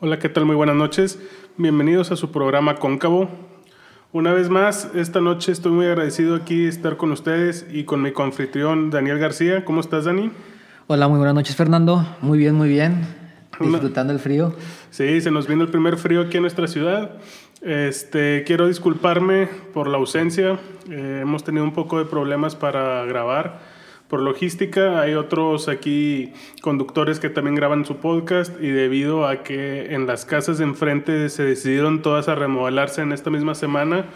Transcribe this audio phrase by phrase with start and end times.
[0.00, 0.44] Hola, ¿qué tal?
[0.44, 1.18] Muy buenas noches.
[1.56, 3.28] Bienvenidos a su programa Cóncavo.
[4.12, 8.00] Una vez más, esta noche estoy muy agradecido aquí de estar con ustedes y con
[8.00, 9.64] mi confitrión Daniel García.
[9.64, 10.30] ¿Cómo estás, Dani?
[10.86, 12.06] Hola, muy buenas noches, Fernando.
[12.20, 13.08] Muy bien, muy bien.
[13.58, 14.54] Disfrutando el frío.
[14.90, 17.16] Sí, se nos viene el primer frío aquí en nuestra ciudad.
[17.60, 20.60] Este, quiero disculparme por la ausencia.
[20.88, 23.77] Eh, hemos tenido un poco de problemas para grabar
[24.08, 25.00] por logística.
[25.00, 30.24] Hay otros aquí conductores que también graban su podcast y debido a que en las
[30.24, 34.06] casas de enfrente se decidieron todas a remodelarse en esta misma semana,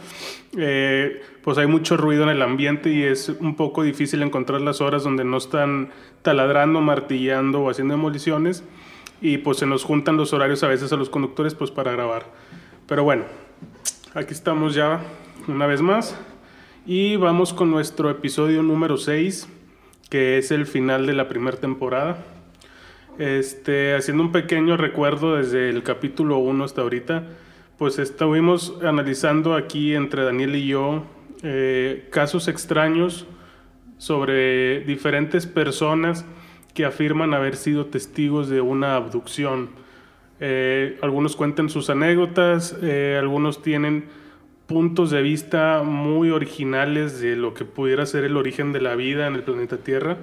[0.56, 4.80] eh, pues hay mucho ruido en el ambiente y es un poco difícil encontrar las
[4.80, 5.91] horas donde no están
[6.22, 8.64] taladrando, martillando o haciendo demoliciones
[9.20, 12.27] y pues se nos juntan los horarios a veces a los conductores pues para grabar.
[12.86, 13.25] Pero bueno,
[14.14, 15.00] aquí estamos ya
[15.48, 16.19] una vez más
[16.86, 19.48] y vamos con nuestro episodio número 6
[20.12, 22.18] que es el final de la primera temporada.
[23.18, 27.28] Este, haciendo un pequeño recuerdo desde el capítulo 1 hasta ahorita,
[27.78, 31.04] pues estuvimos analizando aquí entre Daniel y yo
[31.42, 33.27] eh, casos extraños
[33.96, 36.26] sobre diferentes personas
[36.74, 39.70] que afirman haber sido testigos de una abducción.
[40.41, 44.04] Eh, algunos cuentan sus anécdotas, eh, algunos tienen
[44.73, 49.27] puntos de vista muy originales de lo que pudiera ser el origen de la vida
[49.27, 50.17] en el planeta Tierra.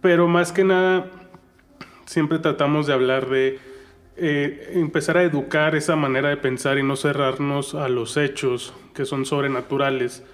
[0.00, 1.10] Pero más que nada,
[2.06, 3.58] siempre tratamos de hablar de
[4.16, 9.04] eh, empezar a educar esa manera de pensar y no cerrarnos a los hechos que
[9.04, 10.24] son sobrenaturales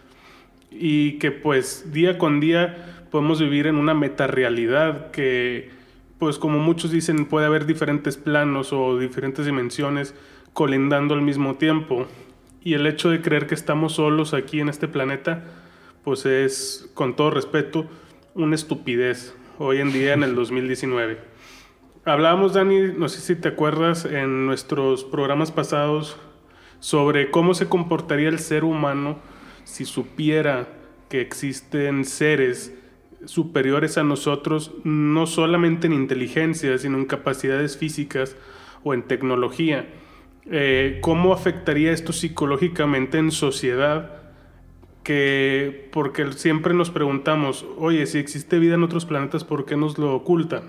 [0.70, 5.70] y que pues día con día podemos vivir en una metarealidad que
[6.18, 10.14] pues como muchos dicen puede haber diferentes planos o diferentes dimensiones
[10.52, 12.06] colindando al mismo tiempo
[12.64, 15.44] y el hecho de creer que estamos solos aquí en este planeta,
[16.02, 17.86] pues es, con todo respeto,
[18.34, 21.18] una estupidez hoy en día en el 2019.
[22.06, 26.16] Hablábamos, Dani, no sé si te acuerdas, en nuestros programas pasados
[26.80, 29.18] sobre cómo se comportaría el ser humano
[29.64, 30.68] si supiera
[31.08, 32.74] que existen seres
[33.26, 38.36] superiores a nosotros, no solamente en inteligencia, sino en capacidades físicas
[38.82, 39.86] o en tecnología
[40.50, 44.10] eh, ¿cómo afectaría esto psicológicamente en sociedad?
[45.02, 49.98] Que, porque siempre nos preguntamos, oye, si existe vida en otros planetas, ¿por qué nos
[49.98, 50.62] lo ocultan?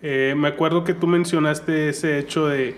[0.00, 2.76] Eh, me acuerdo que tú mencionaste ese hecho de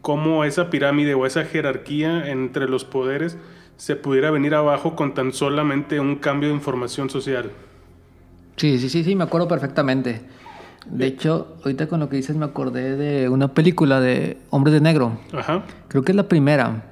[0.00, 3.36] cómo esa pirámide o esa jerarquía entre los poderes
[3.76, 7.50] se pudiera venir abajo con tan solamente un cambio de información social.
[8.56, 10.20] Sí, sí, sí, sí, me acuerdo perfectamente.
[10.86, 14.80] De hecho, ahorita con lo que dices me acordé de una película de Hombres de
[14.80, 15.18] Negro.
[15.32, 15.64] Ajá.
[15.88, 16.84] Creo que es la primera.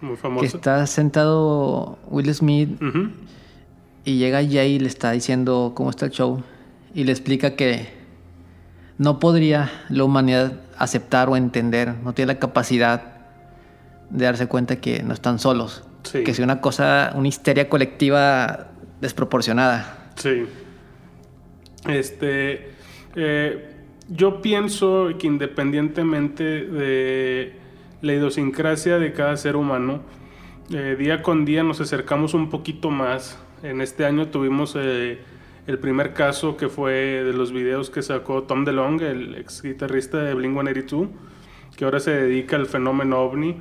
[0.00, 0.40] Muy famosa.
[0.40, 2.80] Que está sentado Will Smith
[4.04, 6.42] y llega Jay y le está diciendo cómo está el show
[6.94, 7.88] y le explica que
[8.96, 13.18] no podría la humanidad aceptar o entender, no tiene la capacidad
[14.10, 15.84] de darse cuenta que no están solos.
[16.10, 18.68] Que es una cosa, una histeria colectiva
[19.00, 20.10] desproporcionada.
[20.16, 20.46] Sí.
[21.86, 22.77] Este
[23.20, 23.74] eh,
[24.08, 27.52] yo pienso que independientemente de
[28.00, 30.02] la idiosincrasia de cada ser humano,
[30.72, 33.42] eh, día con día nos acercamos un poquito más.
[33.64, 35.18] En este año tuvimos eh,
[35.66, 40.18] el primer caso que fue de los videos que sacó Tom DeLonge, el ex guitarrista
[40.18, 41.08] de Blink-182,
[41.76, 43.56] que ahora se dedica al fenómeno ovni,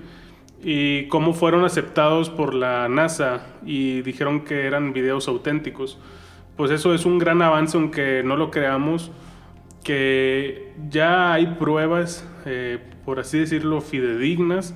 [0.62, 5.97] y cómo fueron aceptados por la NASA y dijeron que eran videos auténticos.
[6.56, 9.12] Pues eso es un gran avance, aunque no lo creamos
[9.88, 14.75] que ya hay pruebas, eh, por así decirlo, fidedignas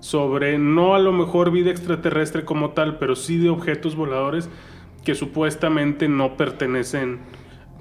[0.00, 4.50] sobre no a lo mejor vida extraterrestre como tal, pero sí de objetos voladores
[5.02, 7.20] que supuestamente no pertenecen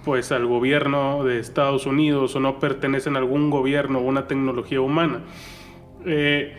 [0.05, 4.79] pues al gobierno de Estados Unidos o no pertenecen a algún gobierno o una tecnología
[4.79, 5.23] humana.
[6.05, 6.55] Eh,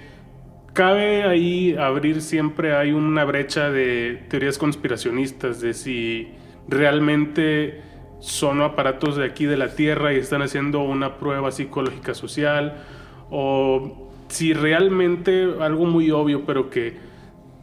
[0.74, 6.28] cabe ahí abrir siempre hay una brecha de teorías conspiracionistas de si
[6.68, 7.88] realmente
[8.20, 12.82] son aparatos de aquí de la Tierra y están haciendo una prueba psicológica social,
[13.30, 16.98] o si realmente algo muy obvio, pero que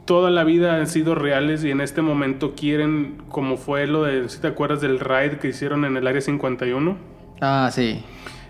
[0.06, 4.28] toda la vida han sido reales y en este momento quieren, como fue lo de,
[4.30, 6.98] si te acuerdas del raid que hicieron en el Área 51.
[7.42, 8.04] Ah, sí.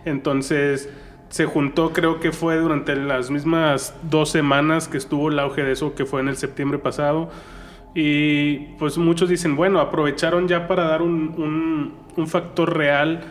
[0.05, 0.89] Entonces
[1.29, 5.73] se juntó, creo que fue durante las mismas dos semanas que estuvo el auge de
[5.73, 7.29] eso, que fue en el septiembre pasado
[7.99, 11.95] y pues muchos dicen, bueno, aprovecharon ya para dar un,
[12.27, 13.21] factor real,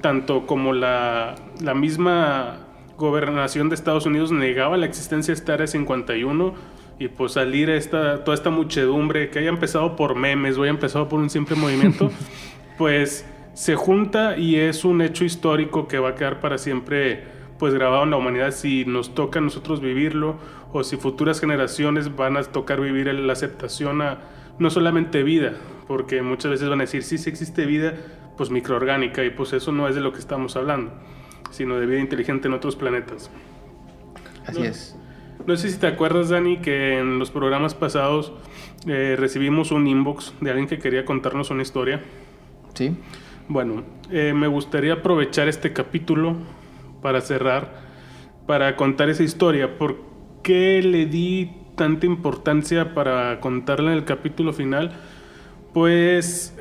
[0.00, 1.34] tanto como la,
[1.74, 2.56] misma
[2.96, 6.54] gobernación de Estados Unidos negaba la existencia de esta área 51
[6.98, 11.06] y pues salir esta, toda esta muchedumbre que haya empezado por memes o haya empezado
[11.06, 12.10] por un simple movimiento,
[12.78, 17.24] pues se junta y es un hecho histórico que va a quedar para siempre
[17.58, 20.36] pues grabado en la humanidad si nos toca a nosotros vivirlo
[20.72, 24.18] o si futuras generaciones van a tocar vivir la aceptación a
[24.58, 25.54] no solamente vida,
[25.86, 27.94] porque muchas veces van a decir, sí, sí existe vida,
[28.36, 30.92] pues microorgánica, y pues eso no es de lo que estamos hablando,
[31.50, 33.30] sino de vida inteligente en otros planetas.
[34.46, 34.96] Así es.
[35.46, 38.32] No sé si te acuerdas, Dani, que en los programas pasados
[38.86, 42.02] eh, recibimos un inbox de alguien que quería contarnos una historia.
[42.74, 42.96] Sí.
[43.48, 46.36] Bueno, eh, me gustaría aprovechar este capítulo
[47.00, 47.86] para cerrar,
[48.46, 49.78] para contar esa historia.
[49.78, 49.96] ¿Por
[50.42, 54.92] qué le di tanta importancia para contarla en el capítulo final?
[55.72, 56.56] Pues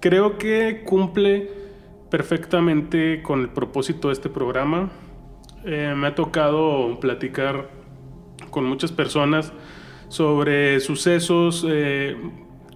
[0.00, 1.50] creo que cumple
[2.10, 4.90] perfectamente con el propósito de este programa.
[5.64, 7.68] Eh, me ha tocado platicar
[8.50, 9.52] con muchas personas
[10.08, 12.16] sobre sucesos, eh,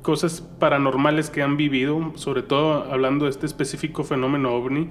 [0.03, 4.91] cosas paranormales que han vivido, sobre todo hablando de este específico fenómeno ovni.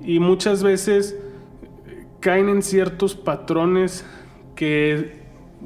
[0.00, 1.18] Y muchas veces
[2.20, 4.06] caen en ciertos patrones
[4.58, 5.12] que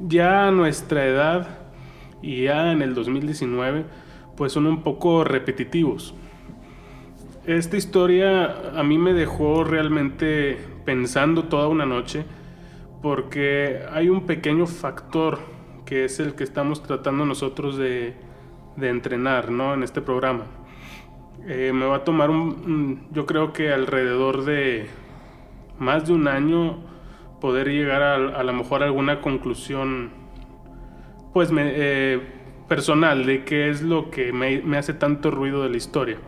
[0.07, 1.47] ya a nuestra edad
[2.21, 3.85] y ya en el 2019
[4.37, 6.13] pues son un poco repetitivos.
[7.47, 12.23] Esta historia a mí me dejó realmente pensando toda una noche
[13.01, 15.39] porque hay un pequeño factor
[15.87, 18.13] que es el que estamos tratando nosotros de,
[18.79, 19.73] entrenar ¿no?
[19.73, 20.43] en este programa.
[21.47, 24.85] Eh, me va a tomar un, yo creo que alrededor de
[25.79, 26.93] más de un año
[27.43, 30.11] poder llegar a, a lo mejor a alguna conclusión
[31.33, 32.21] pues eh,
[32.69, 36.19] personal de qué es lo que me, me hace tanto ruido de la historia.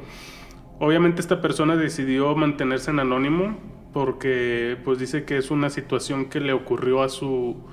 [0.77, 3.57] Obviamente esta persona decidió mantenerse en anónimo
[3.93, 7.63] porque pues dice que es una situación que le ocurrió a su,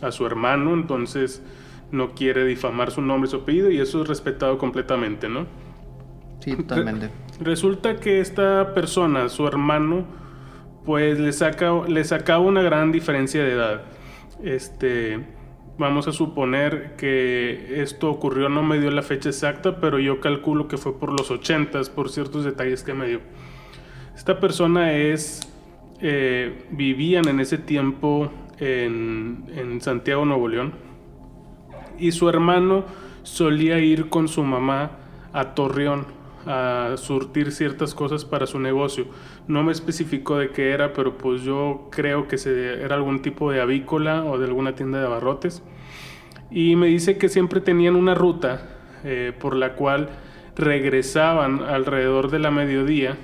[0.00, 1.42] a su hermano, entonces
[1.90, 5.48] no quiere difamar su nombre y su apellido y eso es respetado completamente, ¿no?
[6.38, 7.10] Sí, totalmente.
[7.40, 10.06] resulta que esta persona, su hermano,
[10.86, 11.32] pues le
[12.04, 13.82] saca una gran diferencia de edad.
[14.42, 15.20] Este,
[15.78, 20.68] vamos a suponer que esto ocurrió, no me dio la fecha exacta, pero yo calculo
[20.68, 23.20] que fue por los 80 por ciertos detalles que me dio.
[24.14, 25.40] Esta persona es
[26.00, 30.74] eh, vivían en ese tiempo en, Santiago, Nuevo León.
[31.98, 32.84] Y su hermano
[33.22, 34.92] solía ir con su mamá
[35.32, 36.06] a Torreón
[36.46, 39.06] a surtir ciertas cosas para su negocio.
[39.48, 43.50] No me especificó de qué era, pero pues yo creo que se, era algún tipo
[43.50, 45.62] de avícola o de alguna tienda de abarrotes.
[46.50, 50.10] Y me dice que siempre tenían una ruta eh, por la cual
[50.54, 53.16] regresaban alrededor de la mediodía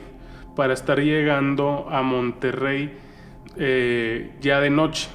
[0.54, 2.92] para estar llegando a Monterrey
[3.56, 5.08] eh, ya de noche.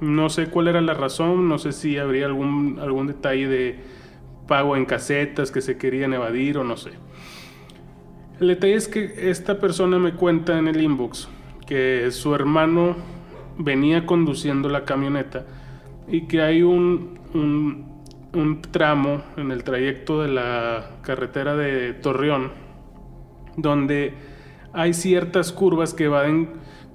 [0.00, 3.80] No sé cuál era la razón, no sé si habría algún, algún detalle de
[4.48, 6.90] pago en casetas que se querían evadir o no sé.
[8.42, 11.28] El detalle es que esta persona me cuenta en el inbox
[11.64, 12.96] que su hermano
[13.56, 15.46] venía conduciendo la camioneta
[16.08, 22.50] y que hay un, un, tramo en el trayecto de la carretera de Torreón
[23.56, 24.14] donde
[24.72, 26.54] hay ciertas curvas que van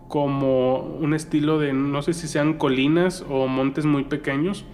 [0.09, 4.65] como un estilo de, no sé si sean colinas o montes muy pequeños,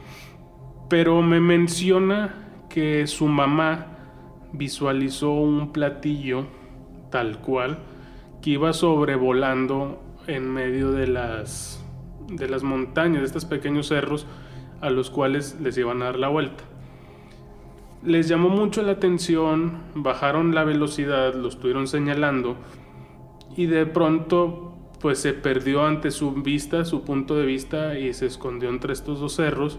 [0.89, 3.89] pero me menciona que su mamá
[4.53, 6.48] visualizó un platillo
[7.13, 7.77] tal cual
[8.41, 11.79] que iba sobrevolando en medio de las
[12.27, 14.25] de las montañas, de estos pequeños cerros
[14.82, 16.63] a los cuales les iban a dar la vuelta.
[18.03, 22.55] Les llamó mucho la atención, bajaron la velocidad, lo estuvieron señalando
[23.55, 28.25] y de pronto pues se perdió ante su vista, su punto de vista y se
[28.25, 29.77] escondió entre estos dos cerros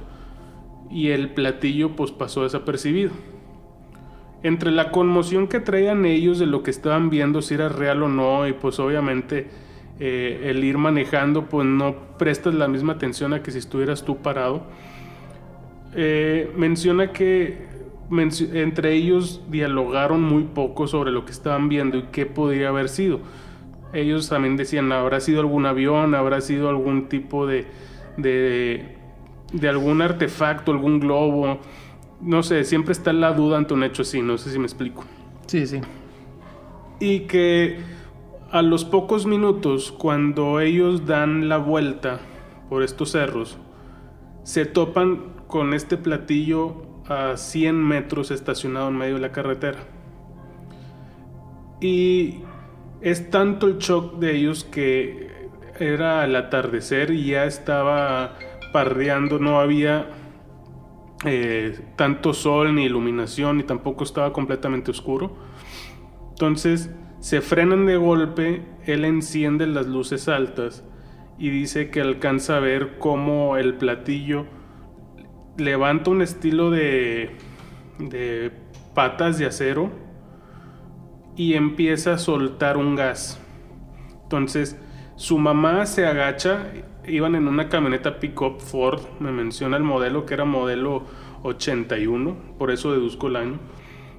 [0.88, 3.10] y el platillo pues pasó desapercibido.
[4.44, 8.08] Entre la conmoción que traían ellos de lo que estaban viendo, si era real o
[8.08, 9.48] no, y pues obviamente
[9.98, 14.18] eh, el ir manejando, pues no prestas la misma atención a que si estuvieras tú
[14.18, 14.62] parado.
[15.96, 17.74] Eh, menciona que
[18.52, 23.20] entre ellos dialogaron muy poco sobre lo que estaban viendo y qué podría haber sido
[23.94, 27.66] ellos también decían, habrá sido algún avión, habrá sido algún tipo de,
[28.16, 28.96] de,
[29.52, 31.60] de algún artefacto, algún globo.
[32.24, 35.04] No sé, siempre está la duda ante un hecho así, no sé si me explico.
[35.46, 35.80] Sí, sí.
[36.98, 37.78] Y que
[38.50, 42.20] a los pocos minutos, cuando ellos dan la vuelta
[42.70, 43.58] por estos cerros,
[44.42, 49.80] se topan con este platillo a 100 metros estacionado en medio de la carretera.
[51.82, 52.40] Y
[53.02, 58.38] es tanto el shock de ellos que era el atardecer y ya estaba
[58.72, 60.06] pardeando, no había
[61.24, 65.36] eh, tanto sol ni iluminación y tampoco estaba completamente oscuro.
[66.30, 66.90] Entonces
[67.20, 70.84] se frenan de golpe, él enciende las luces altas
[71.38, 74.46] y dice que alcanza a ver cómo el platillo
[75.56, 77.36] levanta un estilo de,
[77.98, 78.52] de
[78.94, 79.90] patas de acero
[81.36, 83.40] y empieza a soltar un gas.
[84.22, 84.78] Entonces,
[85.16, 86.72] su mamá se agacha,
[87.06, 91.04] iban en una camioneta pickup Ford, me menciona el modelo que era modelo
[91.42, 93.58] 81, por eso deduzco el año.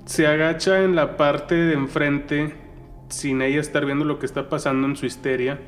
[0.05, 2.53] Se agacha en la parte de enfrente
[3.09, 5.59] sin ella estar viendo lo que está pasando en su histeria.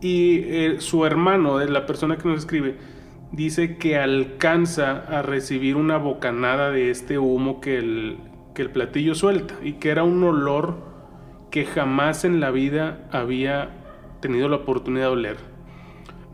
[0.00, 2.76] Y eh, su hermano, de la persona que nos escribe,
[3.32, 8.18] dice que alcanza a recibir una bocanada de este humo que el,
[8.54, 10.76] que el platillo suelta y que era un olor
[11.50, 13.70] que jamás en la vida había
[14.20, 15.53] tenido la oportunidad de oler.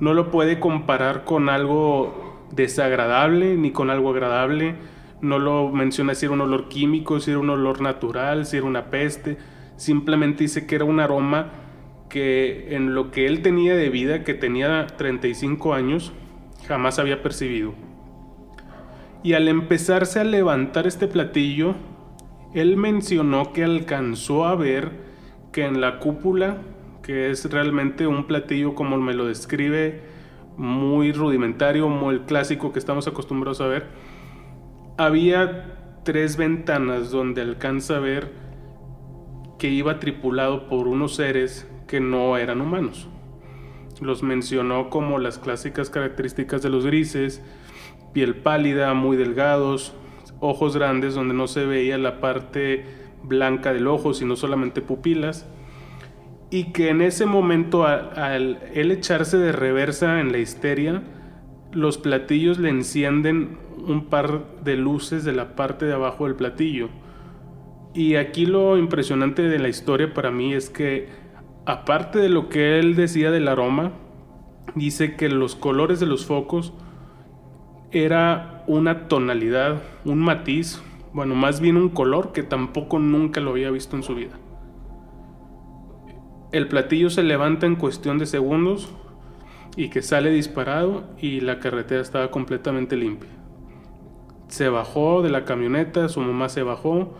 [0.00, 4.74] No lo puede comparar con algo desagradable ni con algo agradable.
[5.20, 8.66] No lo menciona si era un olor químico, si era un olor natural, si era
[8.66, 9.36] una peste.
[9.76, 11.50] Simplemente dice que era un aroma
[12.08, 16.12] que en lo que él tenía de vida, que tenía 35 años,
[16.66, 17.74] jamás había percibido.
[19.22, 21.74] Y al empezarse a levantar este platillo,
[22.54, 24.90] él mencionó que alcanzó a ver
[25.52, 26.58] que en la cúpula,
[27.10, 30.00] que es realmente un platillo como me lo describe,
[30.56, 33.86] muy rudimentario, muy clásico que estamos acostumbrados a ver,
[34.96, 38.30] había tres ventanas donde alcanza a ver
[39.58, 43.08] que iba tripulado por unos seres que no eran humanos.
[44.00, 47.42] Los mencionó como las clásicas características de los grises,
[48.12, 49.94] piel pálida, muy delgados,
[50.38, 52.84] ojos grandes donde no se veía la parte
[53.24, 55.48] blanca del ojo, sino solamente pupilas.
[56.50, 61.02] Y que en ese momento, al, él echarse de reversa en la histeria,
[61.72, 66.88] los platillos le encienden un par de luces de la parte de abajo del platillo.
[67.94, 71.08] Y aquí lo impresionante de la historia para mí es que,
[71.66, 73.92] aparte de lo que él decía del aroma,
[74.74, 76.72] dice que los colores de los focos
[77.92, 83.70] era una tonalidad, un matiz, bueno, más bien un color que tampoco nunca lo había
[83.70, 84.39] visto en su vida.
[86.52, 88.92] El platillo se levanta en cuestión de segundos
[89.76, 93.30] y que sale disparado y la carretera estaba completamente limpia.
[94.48, 97.14] Se bajó de la camioneta, su mamá se bajó,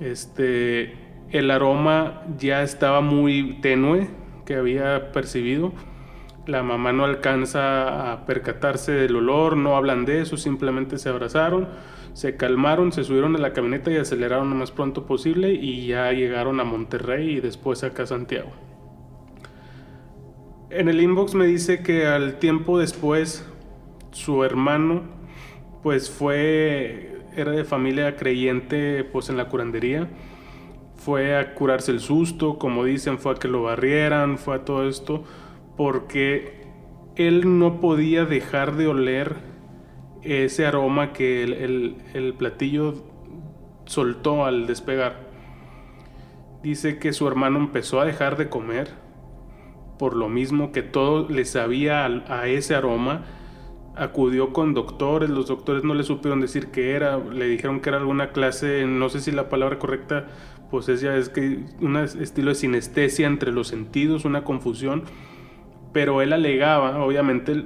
[0.00, 0.94] este,
[1.30, 4.10] el aroma ya estaba muy tenue
[4.44, 5.72] que había percibido
[6.46, 11.68] la mamá no alcanza a percatarse del olor, no hablan de eso, simplemente se abrazaron,
[12.12, 16.12] se calmaron, se subieron a la camioneta y aceleraron lo más pronto posible y ya
[16.12, 18.52] llegaron a Monterrey y después acá a Santiago.
[20.76, 23.48] En el inbox me dice que al tiempo después
[24.10, 25.04] su hermano
[25.82, 30.06] pues fue era de familia creyente pues en la curandería
[30.96, 34.86] fue a curarse el susto como dicen fue a que lo barrieran fue a todo
[34.86, 35.24] esto
[35.78, 36.66] porque
[37.16, 39.36] él no podía dejar de oler
[40.20, 43.02] ese aroma que el, platillo
[43.86, 45.24] soltó al despegar.
[46.62, 49.05] Dice que su hermano empezó a dejar de comer
[49.98, 53.24] por lo mismo que todo le sabía a, ese aroma.
[53.94, 57.98] Acudió con doctores, los doctores no le supieron decir qué era, le dijeron que era
[57.98, 60.26] alguna clase, no sé si la palabra correcta,
[60.70, 65.04] pues es ya es que un estilo de sinestesia entre los sentidos, una confusión
[65.96, 67.64] pero él alegaba, obviamente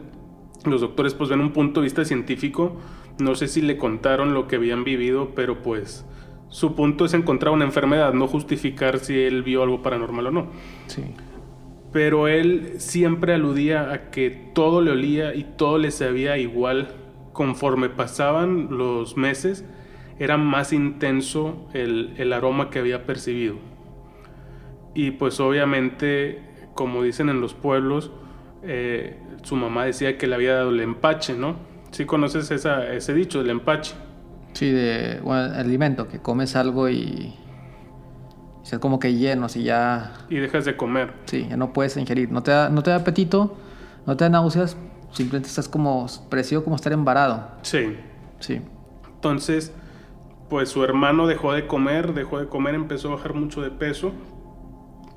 [0.65, 2.77] los doctores pues ven un punto de vista científico,
[3.19, 6.07] no sé si le contaron lo que habían vivido, pero pues
[6.49, 10.47] su punto es encontrar una enfermedad, no justificar si él vio algo paranormal o no.
[10.87, 11.03] Sí.
[11.93, 16.95] Pero él siempre aludía a que todo le olía y todo le sabía igual.
[17.33, 19.65] Conforme pasaban los meses,
[20.19, 23.57] era más intenso el, aroma que había percibido.
[24.95, 26.43] Y pues obviamente,
[26.75, 28.13] como dicen en los pueblos,
[28.63, 31.57] eh, su mamá decía que le había dado el empache, ¿no?
[31.91, 33.95] ¿Sí conoces ese dicho, el empache?
[34.53, 37.35] Sí, de el alimento, que comes algo y,
[38.73, 40.13] y como que lleno, y ya...
[40.29, 41.13] Y dejas de comer.
[41.27, 42.31] Sí, ya no puedes ingerir.
[42.31, 43.57] No te da, no te da apetito,
[44.07, 44.77] no te da náuseas,
[45.13, 47.49] simplemente estás como parecido como estar embarado.
[47.63, 47.97] Sí.
[48.39, 48.61] Sí.
[49.15, 49.73] Entonces,
[50.49, 54.13] pues su hermano dejó de comer, dejó de comer, empezó a bajar mucho de peso.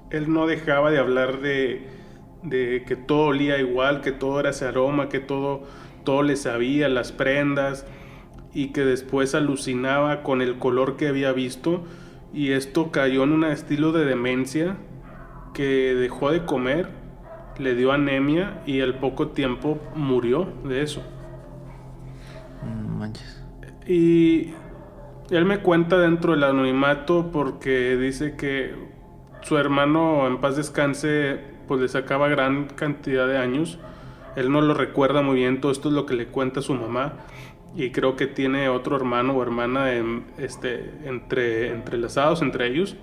[0.09, 2.03] Él no dejaba de hablar de
[2.43, 5.63] de que todo olía igual, que todo era ese aroma, que todo,
[6.03, 7.85] todo le sabía, las prendas,
[8.53, 11.85] y que después alucinaba con el color que había visto,
[12.33, 14.75] y esto cayó en un estilo de demencia
[15.53, 16.89] que dejó de comer,
[17.59, 21.03] le dio anemia y al poco tiempo murió de eso.
[22.97, 23.43] Manches.
[23.85, 24.53] Y
[25.29, 28.73] él me cuenta dentro del anonimato porque dice que
[29.41, 33.77] su hermano en paz descanse pues le sacaba gran cantidad de años.
[34.35, 37.13] Él no lo recuerda muy bien, todo esto es lo que le cuenta su mamá
[37.75, 39.91] y creo que tiene otro hermano o hermana
[40.37, 42.95] este, entre, entrelazados entre ellos.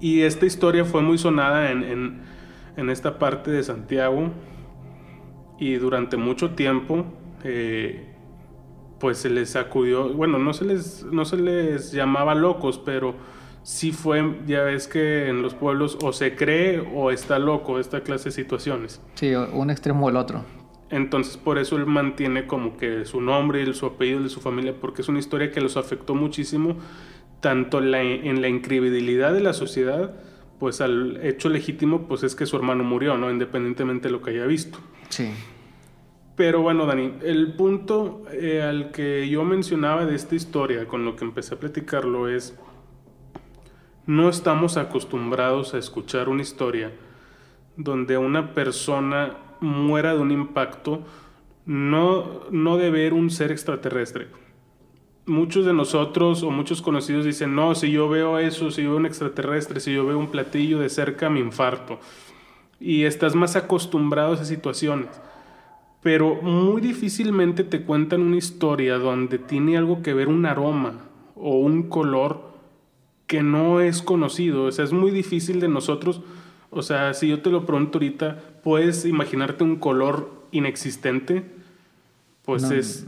[0.00, 2.22] Y esta historia fue muy sonada en,
[2.76, 4.30] en, esta parte de Santiago
[5.58, 7.04] y durante mucho tiempo
[7.44, 8.12] eh,
[8.98, 13.14] pues se les acudió, bueno, no se les, no se les llamaba locos, pero
[13.62, 18.00] sí fue, ya ves que en los pueblos o se cree o está loco esta
[18.00, 19.00] clase de situaciones.
[19.14, 20.44] Sí, un extremo o el otro.
[20.92, 24.74] Entonces por eso él mantiene como que su nombre y su apellido de su familia,
[24.78, 26.76] porque es una historia que los afectó muchísimo,
[27.40, 30.14] tanto en la incredibilidad de la sociedad,
[30.60, 33.30] pues al hecho legítimo, pues es que su hermano murió, ¿no?
[33.30, 34.78] Independientemente de lo que haya visto.
[35.08, 35.30] Sí.
[36.36, 41.16] Pero bueno, Dani, el punto eh, al que yo mencionaba de esta historia, con lo
[41.16, 42.54] que empecé a platicarlo, es,
[44.06, 46.92] no estamos acostumbrados a escuchar una historia
[47.76, 51.00] donde una persona muera de un impacto,
[51.64, 54.28] no, no de ver un ser extraterrestre.
[55.24, 58.98] Muchos de nosotros o muchos conocidos dicen, no, si yo veo eso, si yo veo
[58.98, 62.00] un extraterrestre, si yo veo un platillo de cerca, me infarto.
[62.80, 65.08] Y estás más acostumbrado a esas situaciones.
[66.02, 70.94] Pero muy difícilmente te cuentan una historia donde tiene algo que ver un aroma
[71.36, 72.50] o un color
[73.28, 74.64] que no es conocido.
[74.64, 76.22] O sea, es muy difícil de nosotros
[76.74, 81.42] o sea, si yo te lo pregunto ahorita, ¿puedes imaginarte un color inexistente?
[82.44, 83.06] Pues es,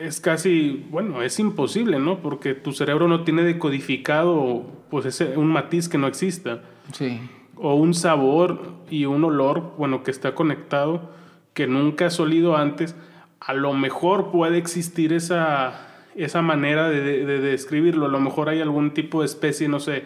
[0.00, 2.20] es, casi, bueno, es imposible, ¿no?
[2.20, 6.62] Porque tu cerebro no tiene decodificado pues ese, un matiz que no exista.
[6.92, 7.20] Sí.
[7.56, 11.10] O un sabor y un olor, bueno, que está conectado,
[11.52, 12.96] que nunca has olido antes.
[13.38, 18.06] A lo mejor puede existir esa, esa manera de, de describirlo.
[18.06, 20.04] A lo mejor hay algún tipo de especie, no sé,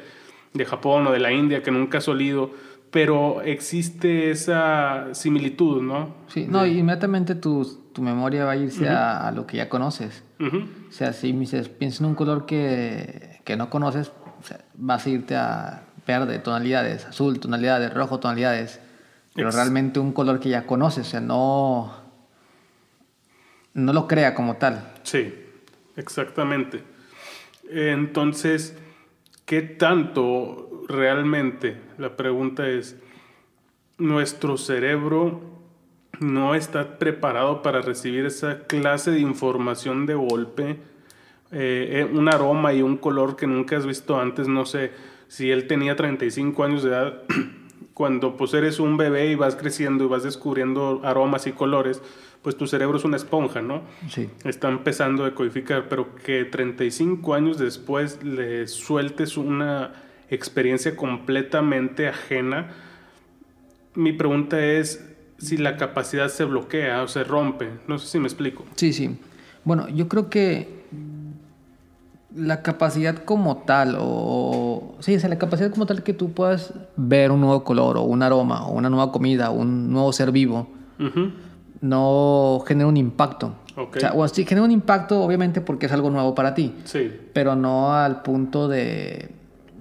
[0.52, 2.50] de Japón o de la India que nunca has olido,
[2.94, 6.14] pero existe esa similitud, ¿no?
[6.28, 10.22] Sí, no, inmediatamente tu, tu, memoria va a irse a, lo que ya conoces.
[10.38, 14.12] O sea, si piensas en un color que, que no conoces,
[14.74, 18.78] vas a irte a verde, tonalidades, azul, tonalidades, rojo, tonalidades.
[19.34, 21.92] Pero realmente un color que ya conoces, o sea, no,
[23.72, 24.92] no lo crea como tal.
[25.02, 25.34] Sí,
[25.96, 26.84] exactamente.
[27.68, 28.76] Entonces,
[29.44, 32.96] ¿Qué tanto realmente, la pregunta es,
[33.98, 35.40] nuestro cerebro
[36.20, 40.78] no está preparado para recibir esa clase de información de golpe?
[41.52, 44.92] Eh, eh, un aroma y un color que nunca has visto antes, no sé,
[45.28, 47.22] si él tenía 35 años de edad,
[47.94, 52.02] cuando pues eres un bebé y vas creciendo y vas descubriendo aromas y colores,
[52.42, 53.82] pues tu cerebro es una esponja, ¿no?
[54.08, 54.28] Sí.
[54.44, 62.72] Está empezando a decodificar, pero que 35 años después le sueltes una experiencia completamente ajena.
[63.94, 65.04] Mi pregunta es
[65.38, 67.70] si la capacidad se bloquea o se rompe.
[67.86, 68.64] No sé si me explico.
[68.76, 69.18] Sí, sí.
[69.64, 70.84] Bueno, yo creo que
[72.34, 77.30] la capacidad como tal, o sí, o la capacidad como tal que tú puedas ver
[77.30, 80.68] un nuevo color, o un aroma, o una nueva comida, o un nuevo ser vivo,
[81.80, 83.54] no genera un impacto.
[83.76, 86.74] O sea, o sí genera un impacto, obviamente, porque es algo nuevo para ti.
[86.84, 87.12] Sí.
[87.32, 89.30] Pero no al punto de,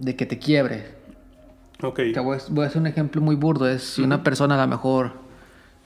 [0.04, 0.86] de que te quiebre.
[1.82, 2.00] Ok.
[2.50, 3.68] voy, a hacer un ejemplo muy burdo.
[3.68, 5.13] Es si una persona a lo mejor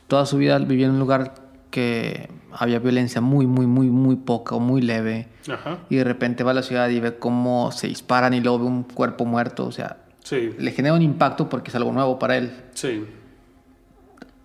[0.07, 1.33] toda su vida vivía en un lugar
[1.71, 5.27] que había violencia muy, muy, muy, muy poca o muy leve.
[5.51, 5.79] Ajá.
[5.89, 8.65] Y de repente va a la ciudad y ve cómo se disparan y luego ve
[8.65, 9.65] un cuerpo muerto.
[9.65, 10.53] O sea, sí.
[10.57, 12.51] le genera un impacto porque es algo nuevo para él.
[12.73, 13.05] Sí.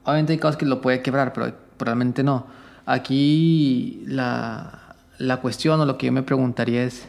[0.05, 2.47] Obviamente hay cosas que lo puede quebrar, pero probablemente no.
[2.87, 7.09] Aquí la, la cuestión o lo que yo me preguntaría es,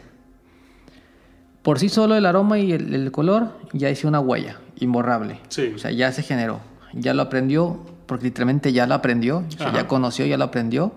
[1.64, 5.40] por sí solo el aroma y el, color ya hice una huella imborrable.
[5.48, 5.72] Sí.
[5.74, 6.60] O sea, ya se generó,
[6.92, 10.92] ya lo aprendió, porque literalmente ya lo aprendió, o sea, ya conoció, ya lo aprendió.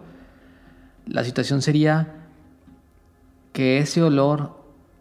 [1.05, 2.15] La situación sería
[3.53, 4.57] que ese olor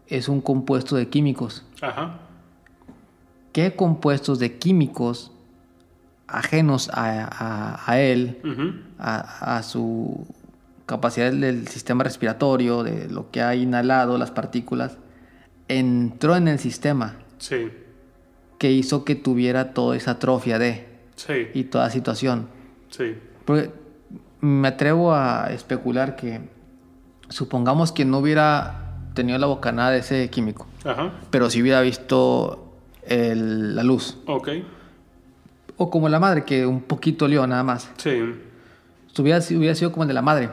[0.07, 1.65] es un compuesto de químicos.
[1.81, 2.21] Ajá.
[3.51, 5.33] ¿Qué compuestos de químicos
[6.27, 8.39] ajenos a, él,
[8.99, 10.25] a, su
[10.85, 14.97] capacidad del sistema respiratorio, de lo que ha inhalado, las partículas,
[15.67, 17.17] entró en el sistema.
[17.37, 17.71] Sí.
[18.57, 20.87] Que hizo que tuviera toda esa atrofia de.
[21.15, 21.49] Sí.
[21.53, 22.47] Y toda situación.
[22.89, 23.15] Sí.
[23.45, 23.71] Porque
[24.41, 26.41] me atrevo a especular que
[27.29, 30.67] supongamos que no hubiera tenido la bocanada de ese químico.
[30.85, 31.13] Ajá.
[31.29, 32.73] Pero si hubiera visto
[33.09, 34.17] la luz.
[34.25, 34.49] Ok
[35.77, 37.89] o como la madre, que un poquito olió nada más.
[37.97, 38.33] Sí.
[39.17, 40.49] Hubiera, hubiera sido como el de la madre,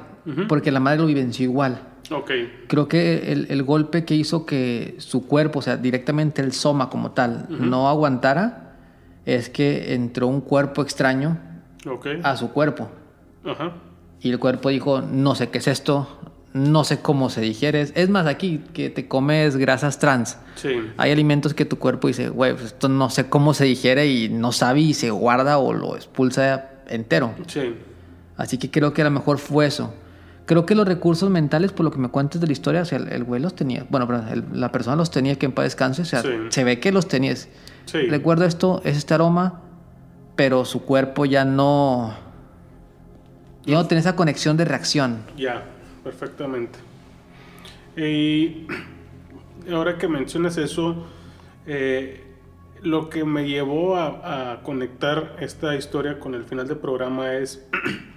[0.48, 1.81] porque la madre lo vivenció igual.
[2.10, 2.30] Ok.
[2.66, 6.90] Creo que el, el, golpe que hizo que su cuerpo, o sea, directamente el soma
[6.90, 8.76] como tal, no aguantara,
[9.24, 11.38] es que entró un cuerpo extraño
[11.86, 12.06] Ok.
[12.22, 12.90] a su cuerpo.
[13.44, 13.72] Ajá.
[14.20, 16.08] Y el cuerpo dijo, no sé qué es esto,
[16.52, 17.80] no sé cómo se digiere.
[17.82, 20.38] Es más, aquí que te comes grasas trans.
[20.54, 20.70] Sí.
[20.96, 24.28] Hay alimentos que tu cuerpo dice, güey, pues esto no sé cómo se digiere y
[24.28, 27.34] no sabe y se guarda o lo expulsa entero.
[27.46, 27.74] Sí.
[28.36, 29.94] Así que creo que a lo mejor fue eso.
[30.46, 32.98] Creo que los recursos mentales, por lo que me cuentas de la historia, o sea,
[32.98, 33.87] el, el güey los tenía.
[33.88, 36.02] Bueno, pero el- la persona los tenía que en paz descanse.
[36.02, 36.28] O sea, Sí.
[36.50, 37.48] se ve que los tenías.
[37.87, 38.02] Sí.
[38.09, 39.62] Recuerdo esto, es este aroma,
[40.37, 42.14] pero su cuerpo ya no.
[43.64, 45.18] Ya no tiene esa conexión de reacción.
[45.38, 45.64] Ya,
[46.02, 46.78] perfectamente.
[47.96, 48.66] Y
[49.72, 51.07] ahora que mencionas eso,
[51.66, 52.22] eh,
[52.83, 57.64] lo que me llevó a, a conectar esta historia con el final del programa es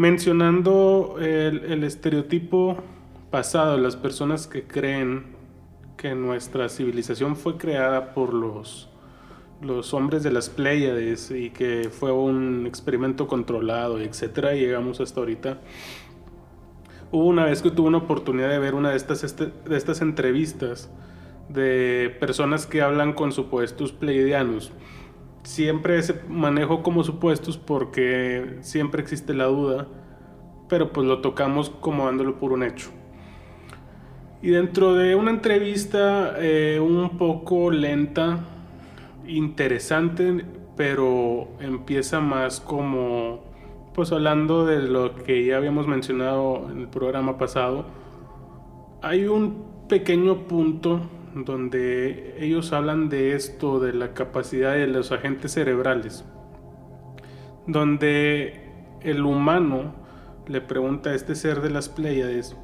[0.00, 2.78] mencionando el, el estereotipo
[3.30, 5.26] pasado, las personas que creen
[5.98, 8.88] que nuestra civilización fue creada por los,
[9.60, 15.20] los hombres de las Pléyades y que fue un experimento controlado, etcétera, y llegamos hasta
[15.20, 15.58] ahorita.
[17.12, 20.00] Hubo una vez que tuve una oportunidad de ver una de estas, este- de estas
[20.00, 20.90] entrevistas
[21.50, 24.72] de personas que hablan con supuestos pleiadianos.
[25.42, 29.88] Siempre se manejo como supuestos porque siempre existe la duda,
[30.68, 32.90] pero pues lo tocamos como dándolo por un hecho.
[34.42, 38.40] Y dentro de una entrevista eh, un poco lenta,
[39.26, 40.44] interesante,
[40.76, 43.44] pero empieza más como,
[43.94, 47.84] pues hablando de lo que ya habíamos mencionado en el programa pasado,
[49.02, 51.00] hay un pequeño punto
[51.34, 56.24] donde ellos hablan de esto, de la capacidad de los agentes cerebrales,
[57.66, 58.70] donde
[59.02, 59.94] el humano
[60.46, 62.56] le pregunta a este ser de las Pléyades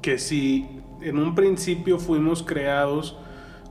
[0.00, 0.66] que si
[1.00, 3.18] en un principio fuimos creados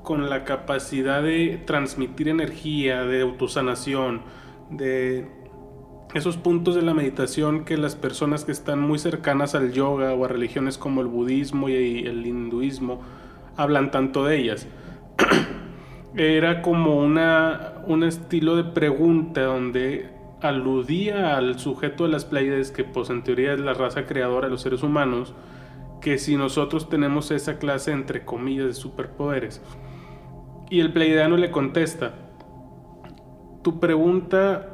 [0.01, 4.21] con la capacidad de transmitir energía, de autosanación,
[4.69, 5.27] de
[6.13, 10.25] esos puntos de la meditación que las personas que están muy cercanas al yoga o
[10.25, 13.01] a religiones como el budismo y el hinduismo
[13.57, 14.67] hablan tanto de ellas.
[16.15, 20.09] Era como una, un estilo de pregunta donde
[20.41, 24.51] aludía al sujeto de las Pleiades, que pues en teoría es la raza creadora de
[24.51, 25.33] los seres humanos,
[26.01, 29.61] que si nosotros tenemos esa clase entre comillas de superpoderes.
[30.69, 32.13] Y el pleiadiano le contesta,
[33.63, 34.69] tu pregunta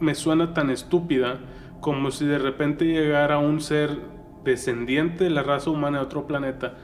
[0.00, 1.38] me suena tan estúpida
[1.80, 3.98] como si de repente llegara un ser
[4.44, 6.74] descendiente de la raza humana de otro planeta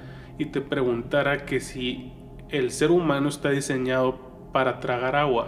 [0.42, 2.12] y te preguntara que si
[2.48, 4.18] el ser humano está diseñado
[4.52, 5.46] para tragar agua.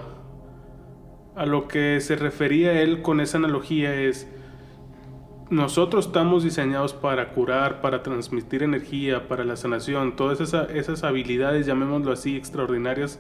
[1.34, 4.30] A lo que se refería él con esa analogía es,
[5.50, 11.66] nosotros estamos diseñados para curar, para transmitir energía, para la sanación, todas esas, esas habilidades,
[11.66, 13.18] llamémoslo así, extraordinarias,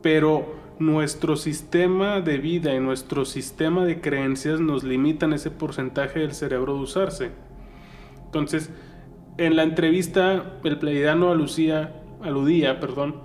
[0.00, 6.32] pero nuestro sistema de vida y nuestro sistema de creencias nos limitan ese porcentaje del
[6.32, 7.30] cerebro de usarse.
[8.24, 8.70] Entonces,
[9.38, 13.16] en la entrevista, el pleiadiano aludía, aludía perdón,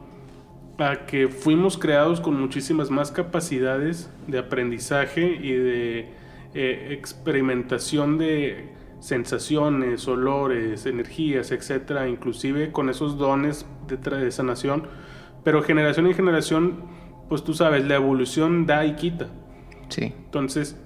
[0.77, 6.09] a que fuimos creados con muchísimas más capacidades de aprendizaje y de
[6.53, 14.87] eh, experimentación de sensaciones, olores, energías, etcétera, inclusive con esos dones de, de sanación,
[15.43, 16.83] pero generación en generación,
[17.29, 19.27] pues tú sabes, la evolución da y quita.
[19.89, 20.13] Sí.
[20.25, 20.79] Entonces,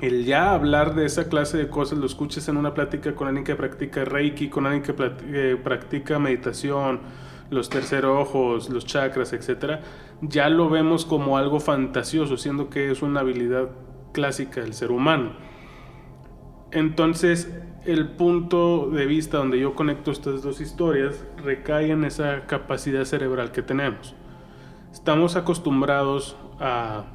[0.00, 3.44] el ya hablar de esa clase de cosas, lo escuches en una plática con alguien
[3.44, 4.94] que practica Reiki, con alguien que
[5.32, 7.00] eh, practica meditación,
[7.50, 9.82] los terceros ojos, los chakras, etcétera,
[10.22, 13.70] ya lo vemos como algo fantasioso, siendo que es una habilidad
[14.12, 15.32] clásica del ser humano.
[16.70, 17.50] Entonces,
[17.84, 23.52] el punto de vista donde yo conecto estas dos historias recae en esa capacidad cerebral
[23.52, 24.14] que tenemos.
[24.92, 27.06] Estamos acostumbrados a,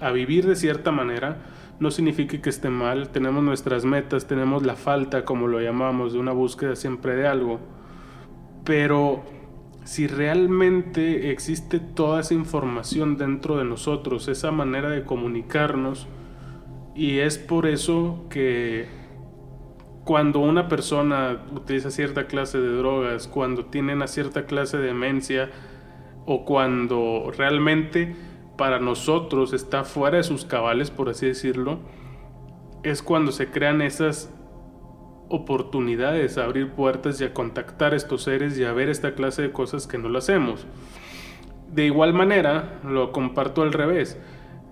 [0.00, 1.38] a vivir de cierta manera,
[1.80, 6.18] no significa que esté mal, tenemos nuestras metas, tenemos la falta, como lo llamamos, de
[6.18, 7.60] una búsqueda siempre de algo,
[8.64, 9.22] pero
[9.84, 16.08] si realmente existe toda esa información dentro de nosotros, esa manera de comunicarnos,
[16.94, 18.86] y es por eso que
[20.04, 25.50] cuando una persona utiliza cierta clase de drogas, cuando tiene una cierta clase de demencia,
[26.30, 28.14] o cuando realmente
[28.58, 31.78] para nosotros está fuera de sus cabales, por así decirlo,
[32.82, 34.34] es cuando se crean esas
[35.28, 39.52] oportunidades abrir puertas y a contactar a estos seres y a ver esta clase de
[39.52, 40.66] cosas que no lo hacemos.
[41.72, 44.18] De igual manera, lo comparto al revés.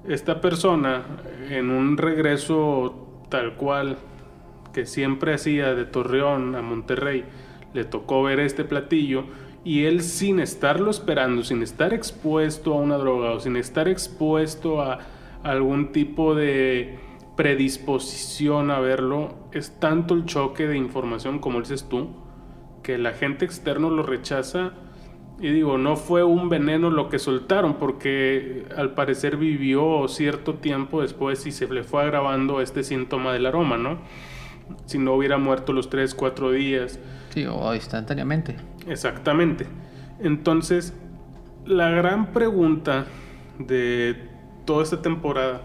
[0.08, 1.04] Esta persona,
[1.48, 3.98] en un regreso tal cual
[4.72, 7.24] que siempre hacía de Torreón a Monterrey,
[7.72, 9.26] le tocó ver este platillo
[9.66, 14.80] y él sin estarlo esperando, sin estar expuesto a una droga o sin estar expuesto
[14.80, 15.00] a
[15.42, 17.00] algún tipo de
[17.36, 22.10] predisposición a verlo, es tanto el choque de información como dices tú,
[22.84, 24.74] que la gente externo lo rechaza
[25.40, 31.02] y digo, no fue un veneno lo que soltaron, porque al parecer vivió cierto tiempo
[31.02, 33.98] después y se le fue agravando este síntoma del aroma, ¿no?
[34.84, 37.00] Si no hubiera muerto los 3, 4 días.
[37.30, 38.54] Sí, o instantáneamente.
[38.86, 39.66] Exactamente.
[40.20, 40.94] Entonces,
[41.64, 43.06] la gran pregunta
[43.58, 44.16] de
[44.64, 45.62] toda esta temporada,